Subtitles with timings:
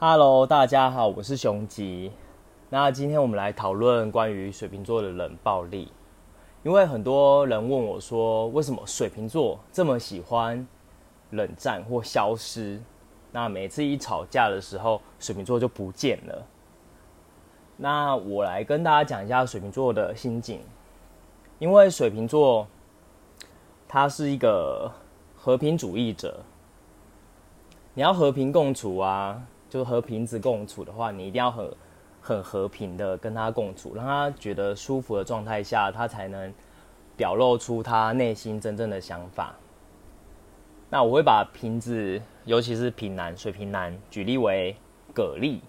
[0.00, 2.12] Hello，大家好，我是雄吉。
[2.70, 5.90] 那今天我们来讨论关于水瓶座的冷暴力，
[6.62, 10.64] 因为很多人问我说，为什么水瓶座这么喜欢
[11.30, 12.80] 冷战或消失？
[13.32, 16.46] 那每次一吵架的时候，水瓶座就不见了。
[17.76, 20.60] 那我来跟大家讲一下水瓶座的心境，
[21.58, 22.68] 因为水瓶座
[23.88, 24.92] 他是一个
[25.34, 26.38] 和平主义者，
[27.94, 29.42] 你要和平共处啊。
[29.68, 31.70] 就和瓶子共处的话，你一定要很
[32.20, 36.52] 很和平的跟他共处，让他觉得舒服的状态下，他才能
[37.16, 39.54] 表露出他内心真正的想法。
[40.90, 44.74] 那我会把瓶子，尤其是瓶男、水瓶男，举例为
[45.14, 45.60] 蛤蜊。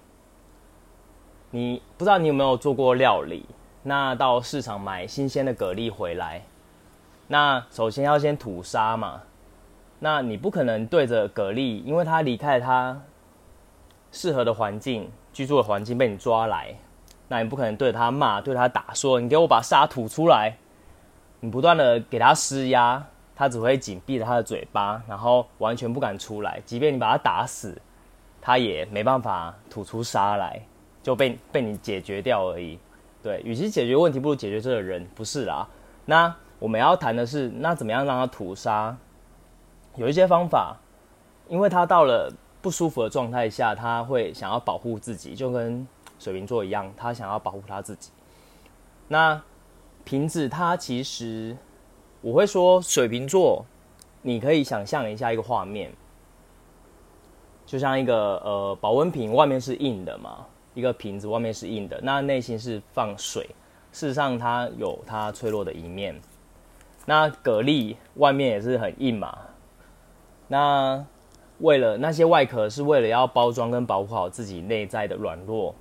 [1.52, 3.46] 你不知道你有没有做过料理？
[3.84, 6.44] 那到市场买新鲜的蛤蜊回来，
[7.28, 9.24] 那首先要先吐沙嘛。
[10.00, 13.02] 那你不可能对着蛤蜊，因为它离开它。
[14.12, 16.76] 适合的环境，居住的环境被你抓来，
[17.28, 20.58] 那你不可能对他骂，对他打，说你给我把沙吐出来。
[21.42, 26.62] 你不断的给他施压，他只会紧闭着他的嘴巴，然后完全不敢出来。
[26.66, 27.82] 即便你把他打死，
[28.42, 30.62] 他也没办法吐出沙来，
[31.02, 32.78] 就被被你解决掉而已。
[33.24, 35.68] 对，与其解决问题，不如解决这个人，不是啦。
[36.06, 38.98] 那我们要谈的是，那怎么样让他吐沙？
[39.96, 40.76] 有一些方法，
[41.48, 42.34] 因为他到了。
[42.62, 45.88] 不舒服的状态下，他会想要保护自己，就跟
[46.20, 48.12] 水瓶座一样，他想要保护他自己。
[49.08, 49.42] 那
[50.04, 51.56] 瓶子，它其实
[52.22, 53.66] 我会说，水瓶座，
[54.22, 55.92] 你可以想象一下一个画面，
[57.66, 63.44] 就像一个呃保温瓶，外面是硬的嘛，一个瓶子外面是硬的，那内心是放水，
[63.92, 66.20] 事实上它有它脆弱的一面。
[67.06, 69.38] 那蛤蜊外面也是很硬嘛，
[70.50, 71.06] 那。
[71.60, 75.76] 为了那些外壳是为了要包装跟保护好自己内在的软弱。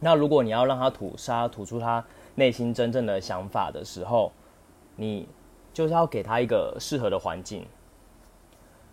[0.00, 4.32] 那如果你要让它吐沙，吐出它内心真正的想法的时候，
[4.96, 5.28] 你
[5.72, 7.66] 就是要给它一个适合的环境，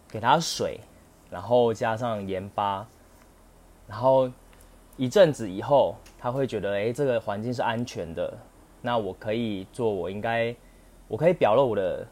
[0.07, 0.79] 给它水，
[1.29, 2.88] 然后加上盐巴，
[3.88, 4.31] 然后
[4.95, 8.31] 一阵子以后，他会觉得，哎，这个环境是安全的，
[8.81, 10.56] 那我可以做我应该，
[11.07, 12.07] 我可以表露我的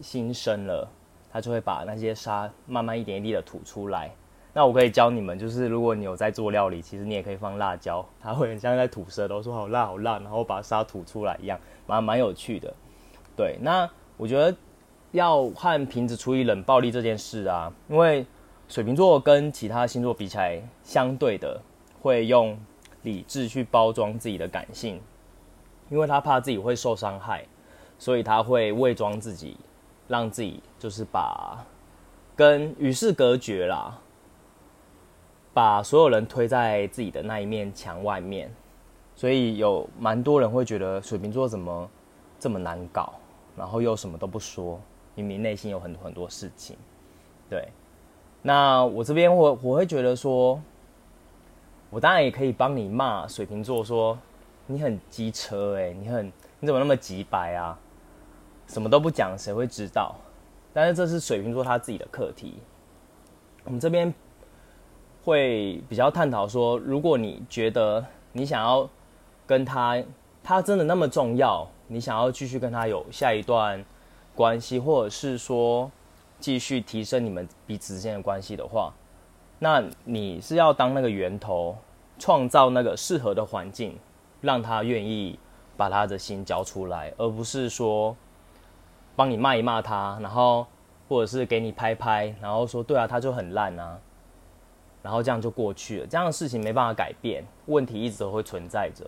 [0.00, 0.88] 心声了。
[1.32, 4.10] 他就会把那些沙慢慢一点一滴的吐出来。
[4.54, 12.74] 那我可以教你们，就是如果你有在做料理，其实你也可以放辣椒，它会很像在吐舌头，说好辣好辣，然后把沙吐出来一样，蛮蛮有趣的。
[13.36, 14.56] 对，那我觉得
[15.12, 18.26] 要和瓶子处理冷暴力这件事啊，因为
[18.66, 21.60] 水瓶座跟其他星座比起来，相对的
[22.00, 22.58] 会用
[23.02, 25.00] 理智去包装自己的感性，
[25.88, 27.44] 因为他怕自己会受伤害，
[27.96, 29.56] 所以他会伪装自己。
[30.08, 31.64] 让自己就是把
[32.34, 33.96] 跟与世隔绝啦，
[35.52, 38.50] 把所有人推在自己的那一面墙外面，
[39.14, 41.90] 所以有蛮多人会觉得水瓶座怎么
[42.40, 43.12] 这么难搞，
[43.56, 44.80] 然后又什么都不说，
[45.14, 46.76] 明明内心有很多很多事情。
[47.50, 47.68] 对，
[48.40, 50.60] 那我这边我我会觉得说，
[51.90, 54.16] 我当然也可以帮你骂水瓶座，说
[54.66, 57.78] 你很机车哎，你很你怎么那么急白啊？
[58.68, 60.14] 什么都不讲，谁会知道？
[60.74, 62.54] 但是这是水瓶座他自己的课题。
[63.64, 64.12] 我们这边
[65.24, 68.88] 会比较探讨说，如果你觉得你想要
[69.46, 70.00] 跟他，
[70.44, 73.82] 他真的那么重要，你想要继续跟他有下一段
[74.34, 75.90] 关系，或者是说
[76.38, 78.92] 继续提升你们彼此之间的关系的话，
[79.58, 81.74] 那你是要当那个源头，
[82.18, 83.98] 创造那个适合的环境，
[84.42, 85.38] 让他愿意
[85.76, 88.14] 把他的心交出来，而不是说。
[89.18, 90.64] 帮你骂一骂他，然后
[91.08, 93.98] 或者是给你拍拍，然后说对啊，他就很烂啊，
[95.02, 96.06] 然后这样就过去了。
[96.06, 99.04] 这样的事情没办法改变，问题一直都会存在着。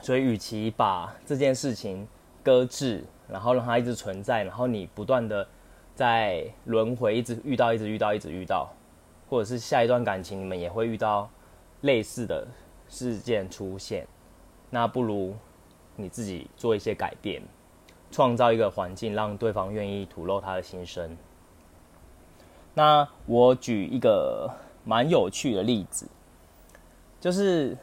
[0.00, 2.08] 所以，与其把这件事情
[2.42, 5.46] 搁置，然后让它一直存在，然后你不断的
[5.94, 8.70] 在轮回，一直遇到，一直遇到，一直遇到，
[9.28, 11.28] 或者是下一段感情你们也会遇到
[11.82, 12.48] 类似的
[12.88, 14.06] 事件出现，
[14.70, 15.36] 那不如
[15.94, 17.42] 你自己做一些改变。
[18.10, 21.16] 创造一个环境，让对方愿意吐露他的心声。
[22.74, 24.50] 那我举一个
[24.84, 26.06] 蛮有趣的例子，
[27.20, 27.76] 就是，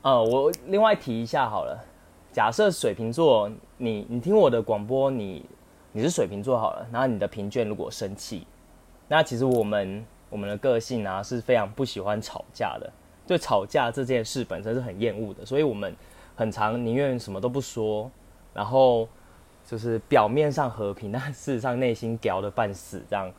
[0.00, 1.78] 呃，我另外提一下好了。
[2.32, 5.44] 假设水瓶座，你你听我的广播，你
[5.92, 8.46] 你是水瓶座好了，然后你的评卷如果生气，
[9.08, 12.90] 那其实我们我们的个性啊是非常不喜欢吵架的，
[13.26, 15.94] 对吵架这件事本身是很厌恶的，所以我们
[16.34, 18.10] 很常宁愿什么都不说。
[18.54, 19.08] 然后
[19.64, 23.30] 就是表面上和平，但事实上内心屌的半死，这样。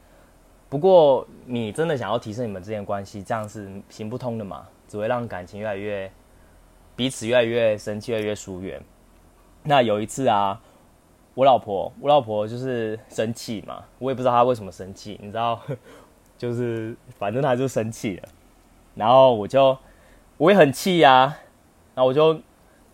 [0.69, 6.11] 不过你真的想要提升你们之间关系，这样是行不通的嘛，只会让感情越来越
[6.95, 8.81] 彼此越来越生气，越来越疏远。
[9.61, 10.59] 那有一次啊，
[11.35, 15.61] 我老婆，我老婆就是生气嘛，我也不知道她为什么生气，你知道，
[16.39, 18.29] 就是反正她就生气了，
[18.95, 19.77] 然后我就
[20.37, 21.37] 我也很气呀，
[21.93, 22.39] 然后我就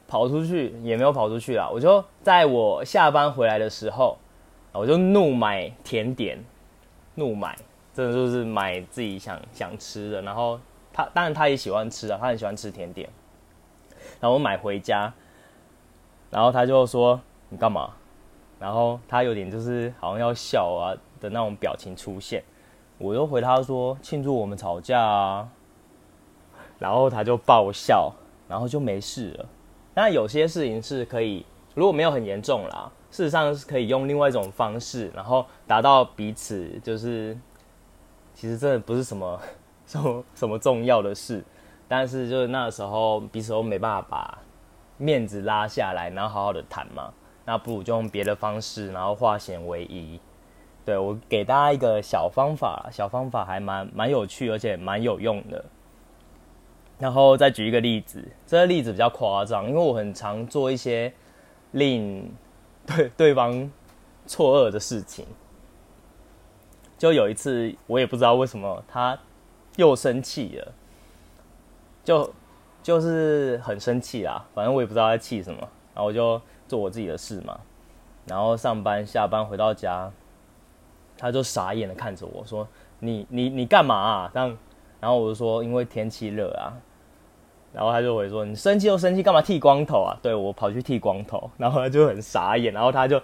[0.09, 4.17] 跑出去，也没有跑出去啊，我就在我下班回来的时候，
[4.73, 6.43] 我就怒买甜点，
[7.15, 7.55] 怒买，
[7.93, 10.59] 真的就是买自己想想吃的，然后
[10.91, 13.07] 他当然他也喜欢吃啊，他很喜欢吃甜点，
[14.19, 15.13] 然后我买回家。
[16.31, 17.19] 然后他就说
[17.49, 17.89] ：“你干嘛？”
[18.61, 22.43] 然后他有点就是好像要笑啊的那种表情出现，
[22.99, 25.49] 我又回他说：“庆祝我们吵架啊。”
[26.77, 28.13] 然后他就爆笑，
[28.47, 29.45] 然后就没事了。
[29.93, 31.45] 那有些事情是可以，
[31.75, 37.37] 如果没有很严重啦，事实上是可以用另外一种方式，然后达到彼此就是，
[38.33, 39.41] 其实真的不是什么
[39.85, 41.43] 什么什么重要的事，
[41.87, 44.37] 但是就是那时候彼此都没办法把。
[45.01, 47.13] 面子拉下来，然后好好的谈嘛，
[47.45, 50.19] 那不如就用别的方式，然后化险为夷。
[50.83, 55.63] 对我给大家一个小方法，小方法还蛮蛮有趣，而且蛮有用的。
[56.99, 61.11] 然后再举一个例子，这个例子比较夸张，因为我很常做一些
[61.71, 62.31] 令
[62.85, 63.71] 对对方
[64.27, 65.25] 错愕的事情。
[66.97, 69.17] 就有一次，我也不知道为什么他
[69.77, 70.73] 又生气了，
[72.03, 72.31] 就。
[72.81, 75.59] 就是很生气啦，反正我也不知道在气什么，
[75.93, 77.59] 然后我就做我自己的事嘛，
[78.25, 80.09] 然后上班下班回到家，
[81.17, 82.65] 他就傻眼的看着我说
[82.99, 84.57] ：“你你你干嘛啊？”这样，
[85.01, 86.71] 然后我就说：“因为天气热啊。”
[87.73, 93.21] 然后他就会说：“你生气又生气，干嘛剃光头啊？”对我跑去剃光头， 然后他就很傻眼，然后他就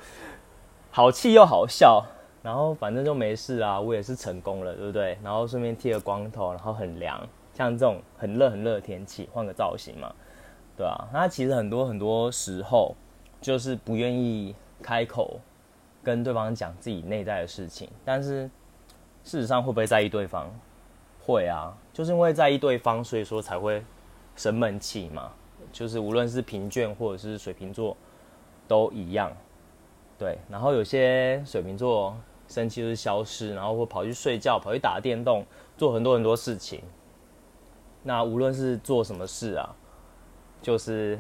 [0.92, 2.04] 好气又好笑，
[2.44, 5.18] 然后反正就没事啊，我也是成功了，对不对？
[5.24, 7.20] 然后顺便剃了光头，然后很凉。
[7.54, 10.14] 像这种很热很热的天气，换个造型嘛，
[10.76, 12.94] 对啊，那其实很多很多时候
[13.40, 15.40] 就是不愿意开口
[16.04, 18.44] 跟对方讲自己内在的事情，但是
[19.24, 20.52] 事实上会不会在意对方？
[21.26, 23.82] 会啊，就是因为在意对方，所以说才会
[24.36, 25.32] 生闷气嘛。
[25.72, 27.98] 就是无论是平卷或者是水瓶座
[28.66, 29.30] 都一样，
[30.18, 30.38] 对。
[30.50, 32.16] 然后有些水瓶座
[32.48, 35.46] 生气就是消失，然后会跑去睡觉，跑去打电动，
[35.78, 36.82] 做很多很多事情。
[38.04, 39.76] 那无论是做什么事啊，
[40.62, 41.20] 就是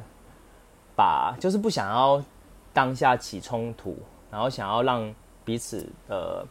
[0.95, 2.23] 把就是不想要
[2.71, 3.97] 当下起冲突，
[4.31, 5.13] 然后想要让
[5.43, 6.47] 彼此的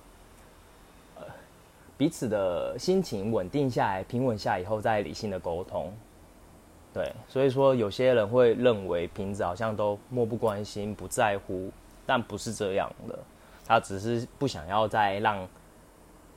[1.16, 1.22] 呃
[1.96, 5.90] 彼此的心情稳定下来、平稳下来以后再理性的沟通。
[6.94, 11.70] 对，所以说有些人会认为瓶子好像都漠不关心、不在乎，
[12.06, 13.18] 但不是这样的，
[13.66, 15.46] 他只是不想要再让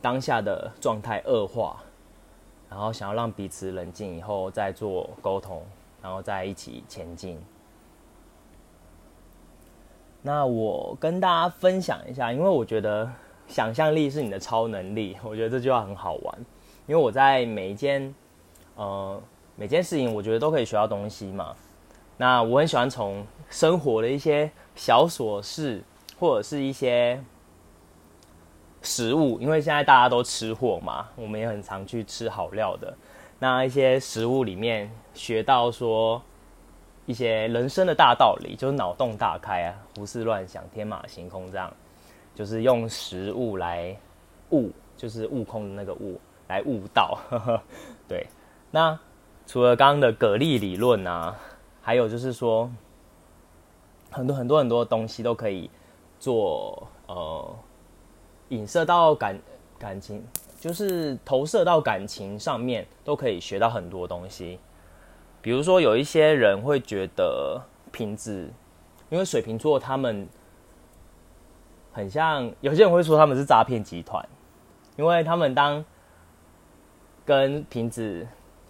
[0.02, 1.78] 当下的状态恶化。
[2.70, 5.66] 然后想要让彼此冷静以后再做沟通，
[6.02, 7.40] 然后再一起前进。
[10.22, 13.10] 那我跟大家分享一下，因为我觉得
[13.48, 16.38] 想象力是你的超能力，我觉得这句话很好玩。
[16.88, 18.14] 因为我在每一件
[18.76, 19.18] 呃
[19.58, 21.54] 每件事情，我觉得都可以学到东西嘛。
[22.16, 25.84] 那我很喜欢从生活的一些小琐事，
[26.18, 27.22] 或者是一些。
[28.84, 32.96] 食物，因为现在大家都吃货嘛，我们也很常去吃好料的。
[33.40, 36.22] 那一些食物里面学到说
[37.06, 41.74] 一些人生的大道理，就是脑洞大开啊，胡思乱想，天马行空这样，
[42.34, 43.94] 就是用食物来
[44.52, 47.18] 悟，就是悟空的那个悟来悟道。
[48.08, 48.26] 对，
[48.72, 48.98] 那
[49.48, 51.36] 除了刚刚的蛤蜊理论啊，
[51.82, 52.70] 还有就是说
[54.12, 55.72] 很多很多很多东西都可以
[56.20, 57.56] 做呃。
[58.50, 59.38] 影射到感
[59.78, 60.26] 感情，
[60.58, 64.58] 就是投射到感情上面，都可以学到很多东西。
[65.42, 67.62] 比如说，有一些人会觉得
[67.92, 68.50] 瓶子，
[69.10, 70.26] 因为水瓶座他们
[71.92, 74.26] 很像，有些人会说他们是诈骗集团，
[74.96, 75.84] 因为他们当
[77.26, 78.26] 跟瓶子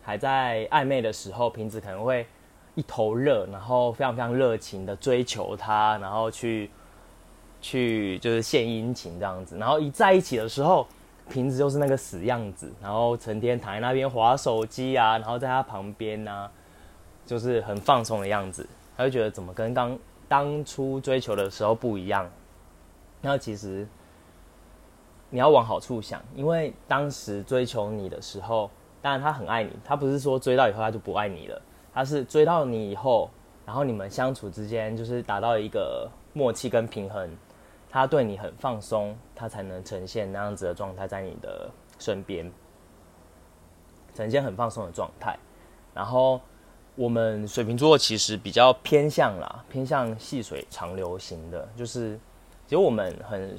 [0.08, 2.26] 还在暧昧的时候，瓶子可能会
[2.76, 6.72] 一头热，然后非常非常热情的追求他，然后去。
[7.60, 10.88] 去就是献殷勤这样子，然后一在一起的时候，
[11.28, 16.50] 瓶子就是那个死样子，然后成天躺在那边划手机啊，然后在他旁边呢，
[17.26, 19.98] 就是很放松的样子，他就觉得怎么跟刚
[20.28, 22.30] 当初追求的时候不一样。
[23.22, 23.88] 那其实
[25.32, 28.70] 你要往好处想，因为当时追求你的时候，
[29.02, 31.62] 当然他很爱你，他不是说追到以后他就不爱你了，
[31.94, 33.30] 他是追到你以后，
[33.66, 37.30] 然后你们相处之间就是达到一个默契跟平衡。
[37.90, 42.52] 他对你很放松，他才能呈现那样子的状态在你的身边，
[44.14, 45.40] 呈现很放松的状态。
[45.94, 46.40] 然后
[46.96, 52.20] 我们水瓶座其实比较偏向啦，偏向细水长流型的，就是
[52.66, 53.58] 其实我们很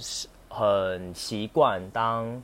[0.49, 2.41] 很习惯当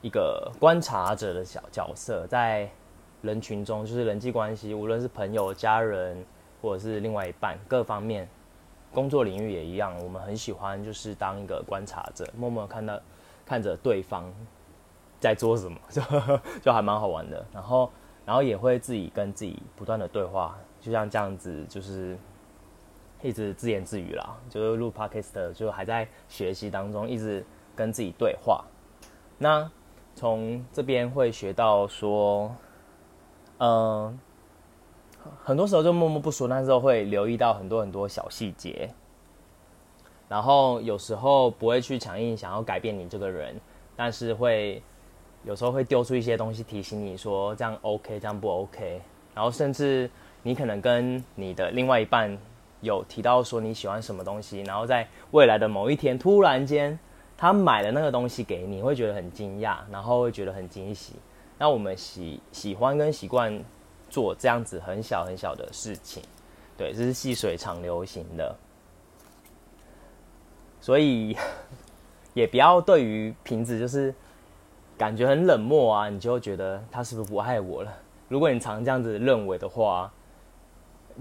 [0.00, 2.70] 一个观察者的小角色，在
[3.22, 6.24] 人群中，就是人际关系，无论是朋友、家人，
[6.62, 8.28] 或者是另外一半，各方面。
[8.90, 12.98] 工作领域也一样，我们很喜欢就是当一个观察者，默默看到
[13.44, 14.32] 看着对方
[15.20, 16.00] 在做什么， 就
[16.62, 17.44] 就还蛮好玩的。
[17.52, 17.90] 然后，
[18.24, 22.16] 然后也会自己跟自己不断的对话，就像这样子，就是
[23.20, 24.34] 一直自言自语啦。
[24.48, 27.44] 就是录 podcast 就还在学习当中，一直
[27.76, 28.64] 跟自己对话。
[29.36, 29.70] 那
[30.18, 32.52] 从这边会学到说，
[33.58, 34.18] 嗯。
[35.44, 38.88] 很多时候就默默不说，那时候会留意到很多很多小细节，
[40.26, 43.54] 然后有时候不会去强硬想要改变你这个人，
[43.94, 44.82] 但是会
[45.44, 49.02] 有时候会丢出一些东西提醒你说这样 OK，这样不 OK，
[49.34, 50.10] 然后甚至
[50.42, 52.34] 你可能跟你的另外一半
[52.80, 56.98] 有提到说你喜欢什么东西，然后在未来的某一天突然间
[57.38, 61.14] 他买了那个东西给你，会觉得很惊讶，然后会觉得很惊喜。
[61.56, 63.64] 那我们喜喜欢跟习惯。
[64.10, 66.22] 做这样子很小很小的事情，
[66.78, 68.56] 对，这是细水长流型的，
[70.80, 71.36] 所以
[72.32, 74.14] 也不要对于瓶子就是
[74.96, 77.92] 感觉很冷漠啊，你就觉得他是不是不爱我了？
[78.28, 80.10] 如果你常这样子认为的话，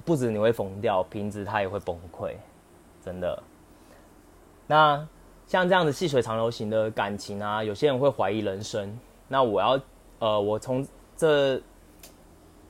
[0.05, 2.35] 不止你会疯掉，瓶子它也会崩溃，
[3.03, 3.43] 真的。
[4.65, 5.05] 那
[5.47, 8.95] 像这样子细水长流型的感情啊，有些人会怀疑人生。
[9.27, 9.79] 那我要
[10.19, 10.85] 呃，我从
[11.15, 11.59] 这。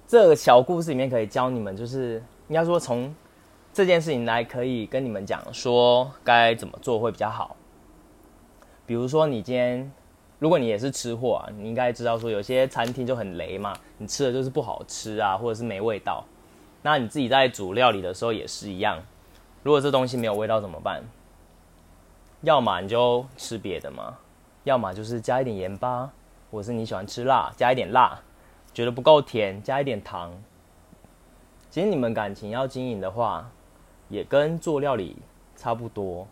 [0.10, 3.14] 这个小故事里面可以教你们，就是应该说从
[3.74, 7.58] 这件事情来可以跟你们讲说该怎么做会比较好。
[8.86, 9.92] 比如说你今天，
[10.40, 16.24] 如果你也是吃货啊，你应该知道说有些餐厅就很雷嘛，你吃的就是不好吃啊，或者是没味道。
[16.82, 19.04] 那你自己在煮料理的时候也是一样，
[19.62, 21.04] 如果这东西没有味道怎么办？
[22.42, 24.18] 要么你就吃别的嘛，
[24.64, 26.10] 要么就是加一点盐巴，
[26.52, 28.20] 或者是你喜欢吃辣，加一点辣。
[28.74, 30.32] 觉得不够甜，加一点糖。
[31.72, 33.50] 其实你们感情要经营的话，
[34.08, 35.18] 也跟做料理
[35.56, 36.28] 差不多。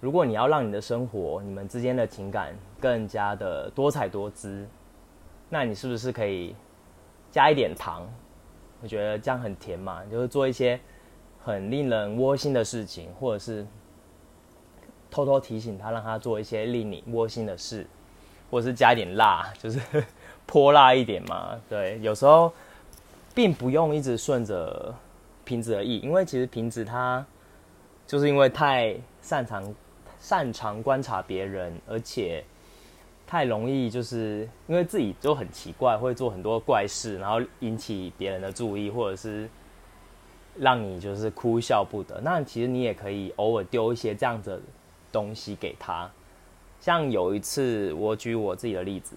[0.00, 4.66] 如果你要让你的生活、你们之间的情感更加的多彩多姿，
[5.50, 6.56] 那你是不是可以
[7.30, 8.08] 加一点糖？
[8.82, 10.80] 我觉得这样很甜嘛，就是做一些
[11.44, 13.66] 很令人窝心的事情，或者是
[15.10, 17.86] 偷偷提醒他，让他做一些令你窝心的事，
[18.50, 19.80] 或者是加一点辣， 就是。
[20.48, 22.52] 泼辣一点嘛，对，有时候
[23.34, 24.94] 并不用一直顺着
[25.44, 27.26] 瓶子的意，因为其实瓶子他
[28.06, 29.74] 就是因为太擅长
[30.20, 32.44] 擅长观察别人，而且
[33.26, 39.50] 太容易就是因为自己就很奇怪，会做很多怪事，然后引起别人的注意，或者是
[40.56, 42.20] 让你就是哭笑不得。
[42.20, 44.62] 那其实你也可以偶尔丢一些这样子
[45.16, 46.10] 东西给他，
[46.78, 49.16] 像有一次我举我自己的例子。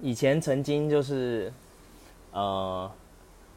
[0.00, 1.52] 以前曾经就是，
[2.30, 2.88] 呃，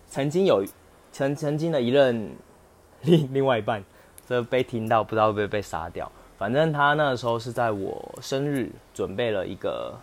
[0.07, 0.65] 曾经有
[1.11, 2.31] 曾曾经的一任
[3.03, 3.83] 另另外一半，
[4.27, 6.11] 这被听到不知道会不会被杀掉。
[6.39, 9.93] 反正他那时候是在我生日准备了一个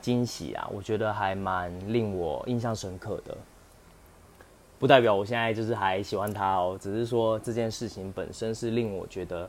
[0.00, 3.36] 惊喜啊，我觉得还蛮令我印象深刻的。
[4.78, 9.48] 不代表我现在就是还喜欢他哦，只是说这件事情本身是令我觉得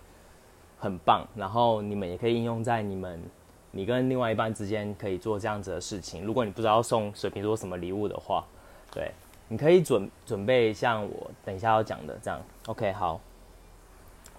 [0.77, 1.27] 很棒。
[1.35, 3.21] 然后你们也可以应用在你们。
[3.71, 6.23] 你跟另外一半之间可以做这样子的事情。
[6.23, 8.43] 如果你不知道送水瓶座什么礼物的话，
[8.91, 9.11] 对，
[9.49, 12.41] 你可以准准备像我等一下要讲的这样。
[12.65, 13.19] OK，好，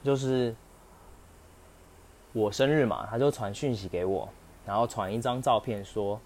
[0.02, 0.52] 就是
[2.32, 4.28] 我生日嘛，他就传讯息给我，
[4.66, 6.18] 然后传一张照片，说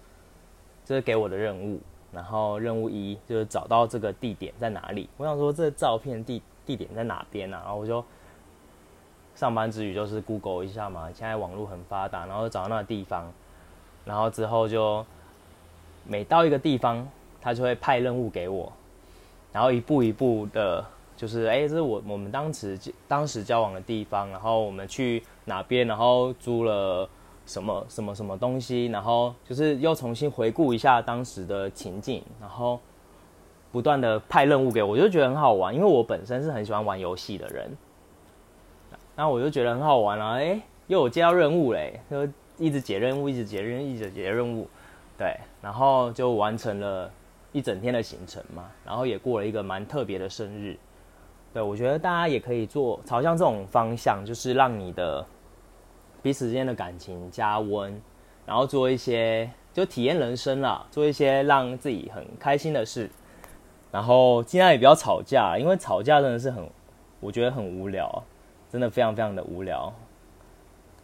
[0.83, 1.79] 这是给我的任务。
[2.11, 5.07] 然后任务一就是找到这个地点在哪里。
[5.17, 7.59] 我想说这照片地地点在哪边呢？
[7.63, 8.03] 然后我就。
[9.35, 13.31] 上班之余就是 Google 一下嘛，现在网络很发达，然后找到那个地方，
[14.05, 15.05] 然后之后就
[16.07, 17.07] 每到一个地方，
[17.41, 18.71] 他就会派任务给我，
[19.51, 20.85] 然后一步一步的，
[21.17, 27.09] 就是哎，这是我我们当时当时交往的地方，然后我们去哪边，然后租了
[27.45, 32.79] 什么什么什么东西，然后就是又重新回顾一下当时的情景，然后
[33.71, 37.75] 不断的派任务给我，我就觉得很好玩，因为我本身是很喜欢玩游戏的人。
[39.15, 42.27] 那我就觉得很好玩啊，哎，又有接到任务嘞，就
[42.57, 44.67] 一直解任务，一直解任务，一直解任务，
[45.17, 47.11] 对，然后就完成了
[47.51, 50.77] 一整天的行程嘛，然后也过了一个蛮特别的生日，
[51.53, 55.23] 对我觉得大家也可以做朝向这种方向，就是让你的
[56.21, 58.01] 彼此之间的感情加温，
[58.45, 63.09] 然后做一些就体验人生啦，做一些让自己很开心的事，
[63.91, 66.67] 然后尽量也不要吵架，因为吵架真的是很，
[67.19, 68.23] 我觉得很无聊，
[68.73, 69.93] 真的非常非常的无聊。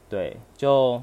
[0.09, 1.01] 对，就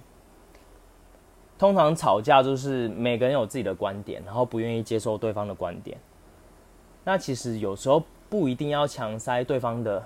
[1.57, 5.97] 通常吵架就是每个人有自己的观点，然后不愿意接受对方的观点。
[7.05, 10.03] 那其实有时候不一定要强塞对方的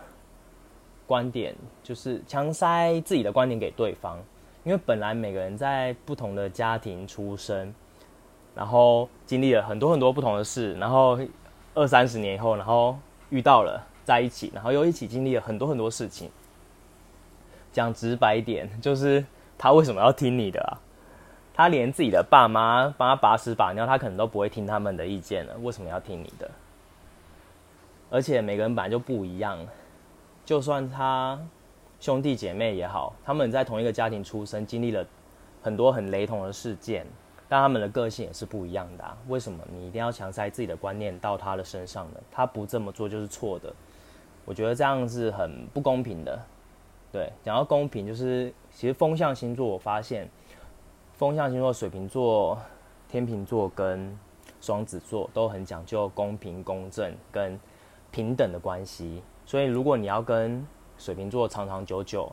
[1.06, 4.18] 观点，就是强塞自己的观点给对方，
[4.62, 7.74] 因为本来每个人在不同的家庭出生，
[8.54, 11.18] 然后经历了很多很多不同的事，然后
[11.72, 12.98] 二三十年以后，然后
[13.30, 16.30] 遇到了在一起，然后又一起经历了很多很多事情。
[17.72, 19.24] 讲直白一点，就是
[19.56, 20.78] 他为什么要听你的啊？
[21.52, 26.50] 他连自己的爸妈帮他把屎把尿，他可能都不会听他们的意见了，为什么要听你的？
[28.10, 29.58] 而且每个人本来就不一样，
[30.44, 31.38] 就算他
[32.00, 35.04] 兄弟姐妹也好，他们在同一个家庭出生，经历了
[35.62, 37.06] 很多很雷同的事件，
[37.46, 39.04] 但他们的个性也是不一样的。
[39.28, 42.20] 为什么你一定要强塞自己的观念到他的身上呢？
[42.32, 43.72] 他不这么做就是错的。
[44.46, 46.42] 我觉得这样是很不公平的。
[47.12, 50.28] 对，讲到公平，就是其实风象星座，我发现
[51.14, 52.58] 风象星座水瓶座、
[53.08, 54.18] 天秤座跟
[54.60, 57.58] 双子座都很讲究公平、公正跟。
[58.12, 60.66] 平等的关系，所以如果你要跟
[60.98, 62.28] 水瓶座长长久久，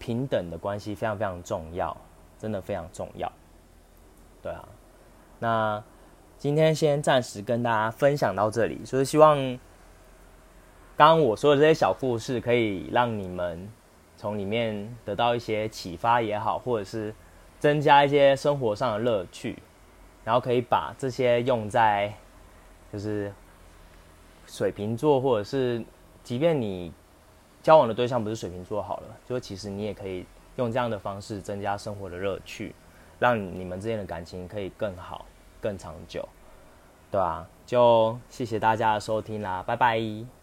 [0.00, 1.96] 平等的关系非常非常重要，
[2.40, 3.30] 真的非常重要。
[4.42, 4.68] 对啊，
[5.38, 5.84] 那
[6.38, 9.36] 今天先暂时跟大家分享到这里，就是希望
[10.96, 13.70] 刚刚我说的这些小故事，可以让你们
[14.22, 17.14] 从里面得到一些启发也好，或者是
[17.58, 19.58] 增加一些生活上的乐趣，
[20.24, 22.10] 然后可以把这些用在
[22.90, 23.30] 就是。
[24.44, 25.82] 水瓶座，或者是
[26.24, 26.92] 即便你
[27.62, 30.26] 交往的对象不是水瓶座，好了，就其实你也可以
[30.56, 32.74] 用这样的方式增加生活的乐趣，
[33.20, 35.24] 让你们之间的感情可以更好、
[35.60, 36.28] 更长久，
[37.10, 37.46] 对吧？
[37.64, 40.41] 就谢谢大家的收听啦，拜拜。